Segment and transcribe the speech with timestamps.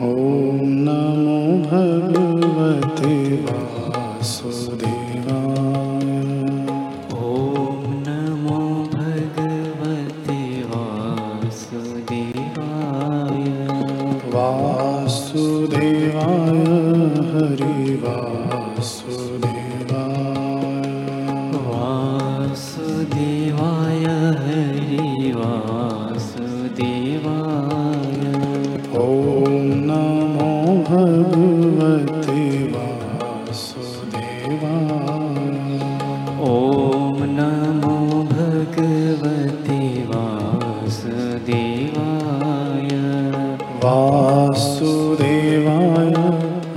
[0.00, 1.36] ॐ नमो
[1.70, 4.90] भगवते वासुदेवाय।
[7.12, 7.24] ॐ
[8.06, 8.58] नमो
[8.94, 11.48] भगवते वासुदेवाय।
[14.34, 16.60] वासुदेवाय
[17.32, 19.35] हरिवासुदेवाय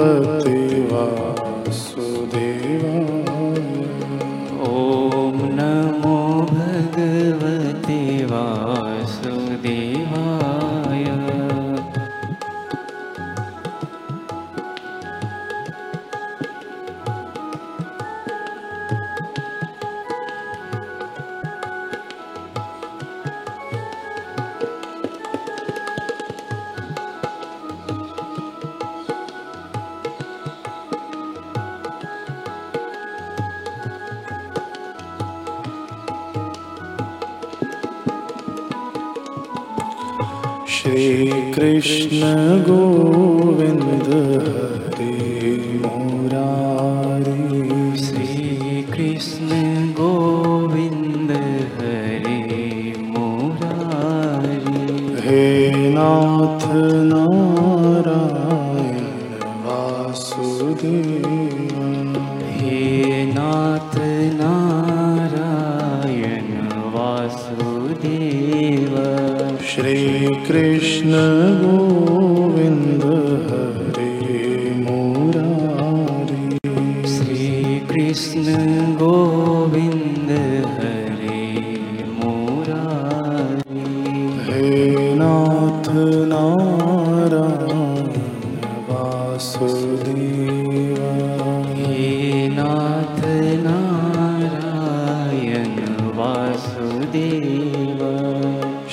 [0.00, 0.39] भगवते
[40.80, 42.20] श्रीकृष्ण
[42.68, 44.08] गोविन्द
[44.44, 45.12] हरे
[45.82, 47.42] मुरारी।
[47.96, 49.50] श्रीकृष्ण
[49.92, 50.99] गोविन्द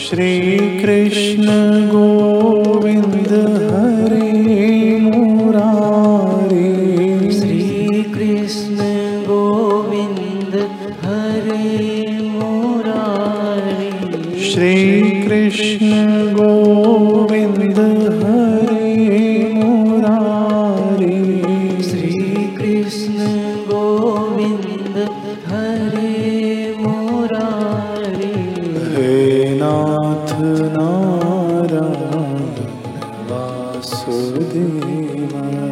[0.09, 1.45] श्रीकृष्ण
[1.87, 3.31] गोविन्द
[3.71, 6.71] हरे मुरारी।
[7.31, 8.77] श्रीकृष्ण
[9.23, 10.55] गोविन्द
[11.03, 13.91] हरे मुरारी।
[14.51, 15.91] श्रीकृष्ण
[16.33, 17.79] गोविन्द
[33.81, 35.66] söyleyemem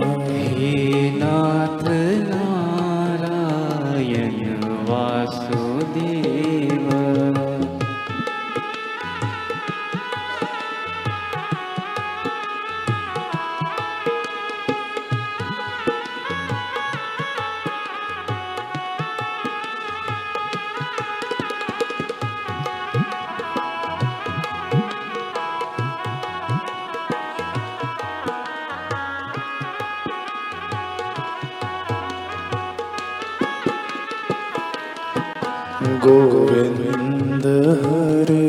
[35.87, 37.45] गोविन्द
[37.83, 38.47] हरे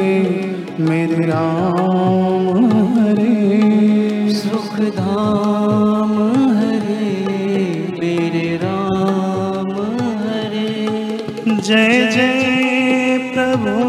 [0.79, 4.79] मेरे राम हरे। सुख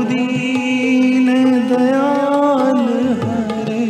[0.02, 1.26] दीन
[1.68, 2.82] दयाल
[3.22, 3.86] हरे।